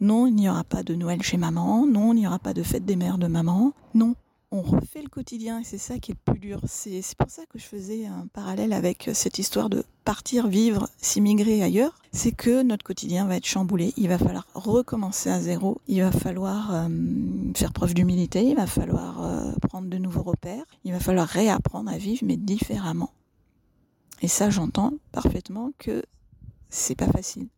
Non, 0.00 0.28
il 0.28 0.34
n'y 0.34 0.48
aura 0.48 0.62
pas 0.62 0.84
de 0.84 0.94
Noël 0.94 1.22
chez 1.22 1.38
maman. 1.38 1.86
Non, 1.86 2.12
il 2.12 2.16
n'y 2.20 2.26
aura 2.26 2.38
pas 2.38 2.54
de 2.54 2.62
fête 2.62 2.84
des 2.84 2.94
mères 2.94 3.18
de 3.18 3.26
maman. 3.26 3.72
Non, 3.94 4.14
on 4.52 4.60
refait 4.60 5.00
le 5.00 5.08
quotidien 5.08 5.60
et 5.60 5.64
c'est 5.64 5.78
ça 5.78 5.98
qui 5.98 6.12
est 6.12 6.14
le 6.14 6.32
plus 6.32 6.38
dur. 6.38 6.60
C'est 6.66 7.02
pour 7.16 7.30
ça 7.30 7.42
que 7.46 7.58
je 7.58 7.64
faisais 7.64 8.04
un 8.04 8.26
parallèle 8.34 8.74
avec 8.74 9.10
cette 9.14 9.38
histoire 9.38 9.70
de 9.70 9.82
partir 10.04 10.46
vivre, 10.46 10.88
s'immigrer 10.98 11.62
ailleurs. 11.62 11.98
C'est 12.12 12.32
que 12.32 12.62
notre 12.62 12.84
quotidien 12.84 13.26
va 13.26 13.36
être 13.36 13.46
chamboulé. 13.46 13.94
Il 13.96 14.08
va 14.08 14.18
falloir 14.18 14.46
recommencer 14.52 15.30
à 15.30 15.40
zéro. 15.40 15.80
Il 15.88 16.02
va 16.02 16.12
falloir 16.12 16.74
euh, 16.74 16.88
faire 17.56 17.72
preuve 17.72 17.94
d'humilité. 17.94 18.44
Il 18.44 18.56
va 18.56 18.66
falloir 18.66 19.24
euh, 19.24 19.52
prendre 19.68 19.88
de 19.88 19.96
nouveaux 19.96 20.22
repères. 20.22 20.64
Il 20.84 20.92
va 20.92 21.00
falloir 21.00 21.26
réapprendre 21.26 21.90
à 21.90 21.96
vivre 21.96 22.20
mais 22.24 22.36
différemment. 22.36 23.10
Et 24.20 24.28
ça, 24.28 24.50
j'entends 24.50 24.92
parfaitement 25.12 25.72
que 25.78 26.02
c'est 26.68 26.94
pas 26.94 27.08
facile. 27.08 27.48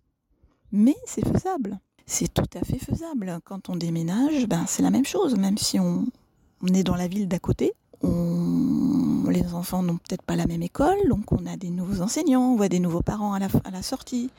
Mais 0.71 0.97
c'est 1.07 1.27
faisable. 1.27 1.81
C'est 2.07 2.33
tout 2.33 2.43
à 2.55 2.65
fait 2.65 2.79
faisable. 2.79 3.41
Quand 3.45 3.69
on 3.69 3.75
déménage, 3.77 4.47
ben, 4.47 4.65
c'est 4.69 4.83
la 4.83 4.91
même 4.91 5.07
chose, 5.07 5.37
même 5.37 5.59
si 5.59 5.81
on, 5.81 6.07
on 6.63 6.69
est 6.69 6.83
dans 6.83 6.97
la 6.97 7.09
ville 7.09 7.29
d'à 7.29 7.39
côté. 7.39 7.73
Les 9.35 9.53
enfants 9.55 9.83
n'ont 9.83 9.97
peut-être 9.97 10.23
pas 10.23 10.37
la 10.37 10.47
même 10.47 10.63
école, 10.63 11.09
donc 11.09 11.33
on 11.33 11.45
a 11.47 11.57
des 11.57 11.71
nouveaux 11.71 12.03
enseignants, 12.03 12.53
on 12.53 12.57
voit 12.57 12.69
des 12.69 12.79
nouveaux 12.79 13.03
parents 13.03 13.33
à 13.35 13.41
la, 13.41 13.83
sortie. 13.83 14.31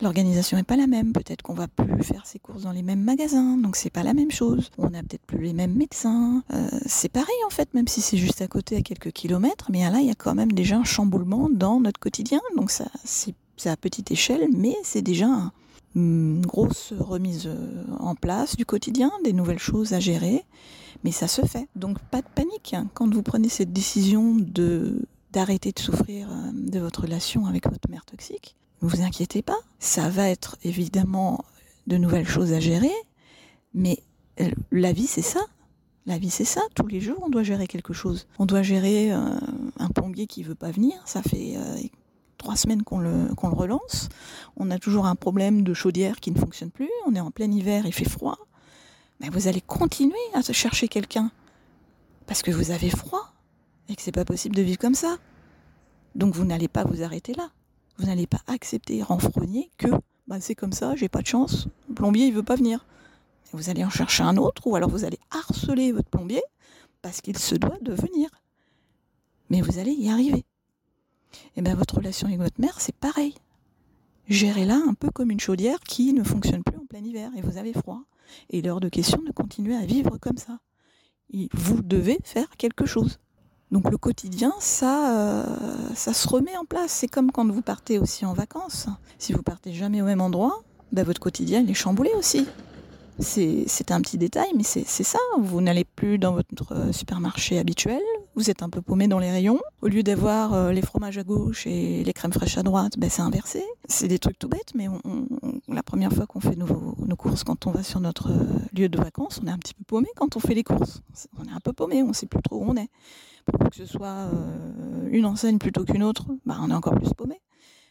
L'organisation 0.00 0.56
n'est 0.56 0.62
pas 0.62 0.76
la 0.76 0.86
même. 0.86 1.12
Peut-être 1.12 1.42
qu'on 1.42 1.54
va 1.54 1.66
plus 1.66 2.04
faire 2.04 2.26
ses 2.26 2.38
courses 2.38 2.62
dans 2.62 2.70
les 2.70 2.82
mêmes 2.82 3.02
magasins, 3.02 3.56
donc 3.56 3.74
c'est 3.74 3.90
pas 3.90 4.04
la 4.04 4.14
même 4.14 4.30
chose. 4.30 4.70
On 4.78 4.94
a 4.94 5.02
peut-être 5.02 5.26
plus 5.26 5.42
les 5.42 5.52
mêmes 5.52 5.74
médecins. 5.74 6.44
Euh, 6.52 6.68
c'est 6.86 7.08
pareil 7.08 7.34
en 7.44 7.50
fait, 7.50 7.74
même 7.74 7.88
si 7.88 8.00
c'est 8.00 8.18
juste 8.18 8.40
à 8.40 8.46
côté 8.46 8.76
à 8.76 8.82
quelques 8.82 9.10
kilomètres. 9.10 9.66
Mais 9.70 9.80
là, 9.90 9.98
il 10.00 10.06
y 10.06 10.10
a 10.10 10.14
quand 10.14 10.34
même 10.34 10.52
déjà 10.52 10.76
un 10.76 10.84
chamboulement 10.84 11.48
dans 11.50 11.80
notre 11.80 11.98
quotidien. 11.98 12.40
Donc 12.56 12.70
ça, 12.70 12.86
c'est 13.04 13.34
à 13.64 13.76
petite 13.76 14.12
échelle, 14.12 14.48
mais 14.56 14.76
c'est 14.84 15.02
déjà 15.02 15.50
une 15.94 16.42
grosse 16.42 16.92
remise 16.98 17.46
euh, 17.46 17.84
en 17.98 18.14
place 18.14 18.56
du 18.56 18.64
quotidien, 18.64 19.10
des 19.24 19.32
nouvelles 19.32 19.58
choses 19.58 19.92
à 19.92 20.00
gérer, 20.00 20.44
mais 21.04 21.12
ça 21.12 21.28
se 21.28 21.42
fait. 21.42 21.68
Donc 21.74 21.98
pas 21.98 22.22
de 22.22 22.28
panique 22.34 22.74
hein. 22.74 22.88
quand 22.94 23.12
vous 23.12 23.22
prenez 23.22 23.48
cette 23.48 23.72
décision 23.72 24.36
de 24.36 25.06
d'arrêter 25.32 25.70
de 25.70 25.78
souffrir 25.78 26.28
euh, 26.30 26.50
de 26.52 26.80
votre 26.80 27.02
relation 27.02 27.46
avec 27.46 27.68
votre 27.68 27.88
mère 27.88 28.04
toxique. 28.04 28.56
Ne 28.82 28.88
vous 28.88 29.02
inquiétez 29.02 29.42
pas, 29.42 29.58
ça 29.78 30.08
va 30.08 30.28
être 30.28 30.56
évidemment 30.64 31.44
de 31.86 31.96
nouvelles 31.96 32.26
choses 32.26 32.52
à 32.52 32.60
gérer, 32.60 32.92
mais 33.74 34.02
euh, 34.40 34.50
la 34.72 34.92
vie 34.92 35.06
c'est 35.06 35.22
ça. 35.22 35.40
La 36.06 36.18
vie 36.18 36.30
c'est 36.30 36.44
ça, 36.44 36.62
tous 36.74 36.86
les 36.86 37.00
jours 37.00 37.18
on 37.22 37.28
doit 37.28 37.42
gérer 37.42 37.66
quelque 37.66 37.92
chose. 37.92 38.26
On 38.38 38.46
doit 38.46 38.62
gérer 38.62 39.10
un 39.10 39.88
plombier 39.94 40.26
qui 40.26 40.42
veut 40.42 40.54
pas 40.54 40.70
venir, 40.70 40.94
ça 41.04 41.22
fait 41.22 41.56
trois 42.40 42.56
semaines 42.56 42.82
qu'on 42.82 42.98
le, 42.98 43.28
relance. 43.42 44.08
On 44.56 44.70
a 44.70 44.78
toujours 44.78 45.06
un 45.06 45.14
problème 45.14 45.62
de 45.62 45.74
chaudière 45.74 46.18
qui 46.20 46.32
ne 46.32 46.38
fonctionne 46.38 46.70
plus. 46.70 46.90
On 47.06 47.14
est 47.14 47.20
en 47.20 47.30
plein 47.30 47.50
hiver, 47.50 47.84
il 47.86 47.92
fait 47.92 48.08
froid. 48.08 48.38
Mais 49.20 49.28
vous 49.28 49.46
allez 49.46 49.60
continuer 49.60 50.16
à 50.34 50.40
chercher 50.40 50.88
quelqu'un. 50.88 51.30
Parce 52.26 52.42
que 52.42 52.50
vous 52.50 52.70
avez 52.70 52.90
froid. 52.90 53.32
Et 53.88 53.94
que 53.94 54.02
c'est 54.02 54.12
pas 54.12 54.24
possible 54.24 54.56
de 54.56 54.62
vivre 54.62 54.78
comme 54.78 54.94
ça. 54.94 55.18
Donc 56.14 56.34
vous 56.34 56.44
n'allez 56.44 56.68
pas 56.68 56.84
vous 56.84 57.02
arrêter 57.02 57.34
là. 57.34 57.50
Vous 57.98 58.06
n'allez 58.06 58.26
pas 58.26 58.40
accepter, 58.46 59.02
renfrogner 59.02 59.70
que 59.76 59.88
bah, 60.26 60.40
c'est 60.40 60.54
comme 60.54 60.72
ça, 60.72 60.96
j'ai 60.96 61.08
pas 61.08 61.20
de 61.20 61.26
chance. 61.26 61.68
Le 61.88 61.94
plombier, 61.94 62.26
il 62.26 62.34
veut 62.34 62.42
pas 62.42 62.56
venir. 62.56 62.86
vous 63.52 63.68
allez 63.68 63.84
en 63.84 63.90
chercher 63.90 64.22
un 64.22 64.36
autre, 64.38 64.66
ou 64.66 64.76
alors 64.76 64.88
vous 64.88 65.04
allez 65.04 65.18
harceler 65.30 65.92
votre 65.92 66.08
plombier 66.08 66.42
parce 67.02 67.20
qu'il 67.20 67.36
se 67.36 67.54
doit 67.54 67.78
de 67.82 67.92
venir. 67.92 68.30
Mais 69.50 69.60
vous 69.60 69.78
allez 69.78 69.92
y 69.92 70.08
arriver. 70.08 70.44
Et 71.32 71.36
eh 71.56 71.62
bien 71.62 71.74
votre 71.74 71.96
relation 71.96 72.26
avec 72.28 72.40
votre 72.40 72.60
mère, 72.60 72.80
c'est 72.80 72.94
pareil. 72.94 73.34
Gérez-la 74.28 74.76
un 74.76 74.94
peu 74.94 75.10
comme 75.10 75.30
une 75.30 75.40
chaudière 75.40 75.80
qui 75.80 76.12
ne 76.12 76.22
fonctionne 76.22 76.62
plus 76.62 76.76
en 76.76 76.86
plein 76.86 77.00
hiver 77.00 77.30
et 77.36 77.40
vous 77.40 77.56
avez 77.56 77.72
froid. 77.72 78.02
Et 78.50 78.58
il 78.58 78.66
est 78.66 78.70
hors 78.70 78.80
de 78.80 78.88
question 78.88 79.20
de 79.26 79.32
continuer 79.32 79.74
à 79.74 79.84
vivre 79.84 80.18
comme 80.18 80.38
ça. 80.38 80.58
vous 81.52 81.82
devez 81.82 82.18
faire 82.24 82.48
quelque 82.56 82.86
chose. 82.86 83.18
Donc 83.70 83.90
le 83.90 83.98
quotidien, 83.98 84.52
ça, 84.58 85.16
euh, 85.16 85.44
ça 85.94 86.12
se 86.12 86.28
remet 86.28 86.56
en 86.56 86.64
place. 86.64 86.90
C'est 86.90 87.08
comme 87.08 87.30
quand 87.30 87.48
vous 87.48 87.62
partez 87.62 87.98
aussi 87.98 88.24
en 88.24 88.32
vacances. 88.32 88.88
Si 89.18 89.32
vous 89.32 89.42
partez 89.42 89.72
jamais 89.72 90.02
au 90.02 90.04
même 90.04 90.20
endroit, 90.20 90.62
ben 90.92 91.04
votre 91.04 91.20
quotidien 91.20 91.66
est 91.66 91.74
chamboulé 91.74 92.10
aussi. 92.16 92.46
C'est 93.20 93.90
un 93.90 94.00
petit 94.00 94.16
détail, 94.16 94.48
mais 94.56 94.62
c'est 94.62 94.84
ça. 94.86 95.18
Vous 95.38 95.60
n'allez 95.60 95.84
plus 95.84 96.18
dans 96.18 96.32
votre 96.32 96.92
supermarché 96.92 97.58
habituel, 97.58 98.00
vous 98.34 98.50
êtes 98.50 98.62
un 98.62 98.70
peu 98.70 98.80
paumé 98.80 99.08
dans 99.08 99.18
les 99.18 99.30
rayons. 99.30 99.60
Au 99.82 99.88
lieu 99.88 100.02
d'avoir 100.02 100.54
euh, 100.54 100.72
les 100.72 100.82
fromages 100.82 101.18
à 101.18 101.24
gauche 101.24 101.66
et 101.66 102.04
les 102.04 102.12
crèmes 102.12 102.32
fraîches 102.32 102.58
à 102.58 102.62
droite, 102.62 102.98
ben, 102.98 103.10
c'est 103.10 103.22
inversé. 103.22 103.64
C'est 103.88 104.08
des 104.08 104.18
trucs 104.18 104.38
tout 104.38 104.48
bêtes, 104.48 104.72
mais 104.74 104.86
la 105.68 105.82
première 105.82 106.12
fois 106.12 106.26
qu'on 106.26 106.40
fait 106.40 106.56
nos, 106.56 106.94
nos, 106.98 107.16
courses, 107.16 107.44
quand 107.44 107.66
on 107.66 107.70
va 107.70 107.82
sur 107.82 108.00
notre 108.00 108.30
euh, 108.30 108.58
lieu 108.76 108.88
de 108.88 108.98
vacances, 108.98 109.40
on 109.42 109.46
est 109.46 109.50
un 109.50 109.58
petit 109.58 109.74
peu 109.74 109.84
paumé 109.84 110.08
quand 110.16 110.36
on 110.36 110.40
fait 110.40 110.54
les 110.54 110.64
courses. 110.64 111.02
On 111.38 111.44
est 111.44 111.52
un 111.52 111.60
peu 111.60 111.72
paumé, 111.72 112.02
on 112.02 112.08
ne 112.08 112.12
sait 112.12 112.26
plus 112.26 112.42
trop 112.42 112.56
où 112.56 112.64
on 112.66 112.76
est. 112.76 112.88
Pour 113.46 113.70
que 113.70 113.76
ce 113.76 113.86
soit 113.86 114.06
euh, 114.06 115.08
une 115.10 115.26
enseigne 115.26 115.58
plutôt 115.58 115.84
qu'une 115.84 116.02
autre, 116.02 116.26
ben, 116.46 116.58
on 116.62 116.70
est 116.70 116.74
encore 116.74 116.94
plus 116.94 117.12
paumé. 117.14 117.40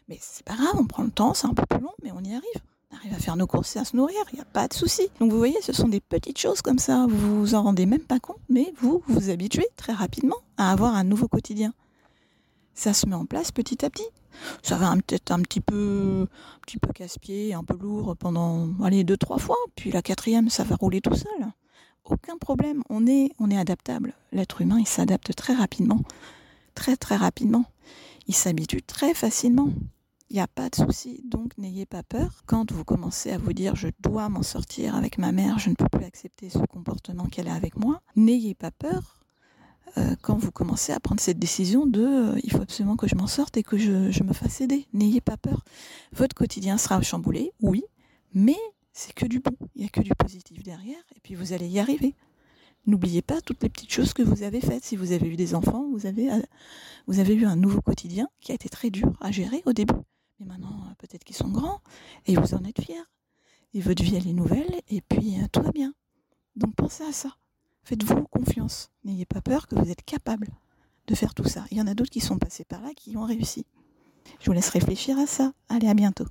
Mais 0.07 0.17
c'est 0.21 0.45
pas 0.45 0.55
grave, 0.55 0.75
on 0.77 0.85
prend 0.85 1.03
le 1.03 1.11
temps, 1.11 1.33
c'est 1.33 1.47
un 1.47 1.53
peu 1.53 1.65
plus 1.65 1.81
long, 1.81 1.93
mais 2.03 2.11
on 2.11 2.23
y 2.23 2.33
arrive 2.33 2.63
on 2.91 2.95
arrive 2.95 3.13
à 3.13 3.19
faire 3.19 3.35
nos 3.35 3.47
courses 3.47 3.75
et 3.75 3.79
à 3.79 3.85
se 3.85 3.95
nourrir, 3.95 4.17
il 4.31 4.35
n'y 4.35 4.41
a 4.41 4.45
pas 4.45 4.67
de 4.67 4.73
souci. 4.73 5.09
Donc 5.19 5.31
vous 5.31 5.37
voyez, 5.37 5.61
ce 5.61 5.73
sont 5.73 5.87
des 5.87 5.99
petites 5.99 6.37
choses 6.37 6.61
comme 6.61 6.79
ça, 6.79 7.05
vous 7.07 7.39
vous 7.39 7.55
en 7.55 7.63
rendez 7.63 7.85
même 7.85 8.01
pas 8.01 8.19
compte, 8.19 8.39
mais 8.49 8.73
vous 8.81 9.03
vous 9.07 9.29
habituez 9.29 9.67
très 9.75 9.93
rapidement 9.93 10.37
à 10.57 10.71
avoir 10.71 10.95
un 10.95 11.03
nouveau 11.03 11.27
quotidien. 11.27 11.73
Ça 12.73 12.93
se 12.93 13.05
met 13.05 13.15
en 13.15 13.25
place 13.25 13.51
petit 13.51 13.83
à 13.83 13.89
petit. 13.89 14.07
Ça 14.63 14.77
va 14.77 14.93
peut-être 14.95 15.31
un 15.31 15.41
petit 15.41 15.59
peu, 15.59 16.25
un 16.25 16.79
peu 16.79 16.93
casse-pied, 16.93 17.53
un 17.53 17.63
peu 17.63 17.75
lourd 17.75 18.15
pendant, 18.17 18.69
allez, 18.83 19.03
deux, 19.03 19.17
trois 19.17 19.37
fois, 19.37 19.57
puis 19.75 19.91
la 19.91 20.01
quatrième, 20.01 20.49
ça 20.49 20.63
va 20.63 20.75
rouler 20.75 21.01
tout 21.01 21.15
seul. 21.15 21.47
Aucun 22.05 22.37
problème, 22.37 22.81
on 22.89 23.05
est, 23.05 23.31
on 23.39 23.51
est 23.51 23.57
adaptable. 23.57 24.13
L'être 24.31 24.61
humain, 24.61 24.77
il 24.79 24.87
s'adapte 24.87 25.35
très 25.35 25.53
rapidement, 25.53 26.01
très 26.73 26.95
très 26.95 27.17
rapidement. 27.17 27.65
Il 28.27 28.35
s'habitue 28.35 28.81
très 28.81 29.13
facilement. 29.13 29.69
Il 30.31 30.35
n'y 30.35 30.41
a 30.41 30.47
pas 30.47 30.69
de 30.69 30.75
souci, 30.75 31.21
donc 31.25 31.57
n'ayez 31.57 31.87
pas 31.87 32.03
peur. 32.03 32.43
Quand 32.45 32.71
vous 32.71 32.83
commencez 32.83 33.31
à 33.31 33.39
vous 33.39 33.51
dire 33.51 33.75
je 33.75 33.87
dois 33.99 34.29
m'en 34.29 34.43
sortir 34.43 34.95
avec 34.95 35.17
ma 35.17 35.31
mère, 35.31 35.57
je 35.57 35.71
ne 35.71 35.75
peux 35.75 35.89
plus 35.89 36.05
accepter 36.05 36.49
ce 36.49 36.59
comportement 36.59 37.25
qu'elle 37.25 37.47
a 37.47 37.55
avec 37.55 37.75
moi, 37.75 38.01
n'ayez 38.15 38.53
pas 38.53 38.69
peur 38.69 39.19
euh, 39.97 40.15
quand 40.21 40.37
vous 40.37 40.51
commencez 40.51 40.91
à 40.91 40.99
prendre 40.99 41.19
cette 41.19 41.39
décision 41.39 41.87
de 41.87 42.03
euh, 42.03 42.39
il 42.43 42.51
faut 42.51 42.61
absolument 42.61 42.95
que 42.95 43.07
je 43.07 43.15
m'en 43.15 43.25
sorte 43.25 43.57
et 43.57 43.63
que 43.63 43.77
je, 43.77 44.11
je 44.11 44.23
me 44.23 44.33
fasse 44.33 44.61
aider. 44.61 44.87
N'ayez 44.93 45.19
pas 45.19 45.37
peur. 45.37 45.63
Votre 46.13 46.35
quotidien 46.35 46.77
sera 46.77 47.01
chamboulé, 47.01 47.51
oui, 47.61 47.83
mais 48.35 48.57
c'est 48.93 49.13
que 49.13 49.25
du 49.25 49.39
bon. 49.39 49.55
Il 49.75 49.81
n'y 49.81 49.87
a 49.87 49.89
que 49.89 50.01
du 50.01 50.11
positif 50.13 50.61
derrière 50.61 51.01
et 51.15 51.19
puis 51.21 51.33
vous 51.33 51.53
allez 51.53 51.67
y 51.67 51.79
arriver. 51.79 52.13
N'oubliez 52.85 53.23
pas 53.23 53.41
toutes 53.41 53.63
les 53.63 53.69
petites 53.69 53.91
choses 53.91 54.13
que 54.13 54.21
vous 54.21 54.43
avez 54.43 54.61
faites. 54.61 54.83
Si 54.83 54.95
vous 54.95 55.11
avez 55.11 55.27
eu 55.27 55.35
des 55.35 55.55
enfants, 55.55 55.87
vous 55.91 56.05
avez, 56.05 56.31
euh, 56.31 56.39
vous 57.07 57.19
avez 57.19 57.33
eu 57.33 57.45
un 57.45 57.55
nouveau 57.55 57.81
quotidien 57.81 58.27
qui 58.41 58.51
a 58.51 58.55
été 58.55 58.69
très 58.69 58.89
dur 58.91 59.11
à 59.21 59.31
gérer 59.31 59.63
au 59.65 59.73
début. 59.73 59.95
Mais 60.39 60.45
maintenant, 60.45 60.85
euh, 60.89 60.93
peut-être 60.97 61.23
qu'ils 61.23 61.35
sont 61.35 61.49
grands 61.49 61.81
et 62.25 62.35
vous 62.35 62.53
en 62.53 62.63
êtes 62.63 62.81
fiers. 62.81 63.03
Et 63.73 63.81
votre 63.81 64.03
vie, 64.03 64.15
elle 64.15 64.27
est 64.27 64.33
nouvelle 64.33 64.81
et 64.87 65.01
puis 65.01 65.39
euh, 65.39 65.45
tout 65.51 65.61
va 65.61 65.71
bien. 65.71 65.93
Donc 66.55 66.75
pensez 66.75 67.03
à 67.03 67.11
ça. 67.11 67.35
Faites-vous 67.83 68.25
confiance. 68.27 68.91
N'ayez 69.03 69.25
pas 69.25 69.41
peur 69.41 69.67
que 69.67 69.75
vous 69.75 69.89
êtes 69.89 70.03
capable 70.03 70.49
de 71.07 71.15
faire 71.15 71.33
tout 71.33 71.47
ça. 71.47 71.65
Il 71.71 71.77
y 71.77 71.81
en 71.81 71.87
a 71.87 71.93
d'autres 71.93 72.11
qui 72.11 72.19
sont 72.19 72.37
passés 72.37 72.65
par 72.65 72.81
là 72.81 72.89
qui 72.95 73.17
ont 73.17 73.25
réussi. 73.25 73.65
Je 74.39 74.45
vous 74.45 74.53
laisse 74.53 74.69
réfléchir 74.69 75.17
à 75.17 75.25
ça. 75.25 75.53
Allez, 75.69 75.87
à 75.87 75.93
bientôt. 75.93 76.25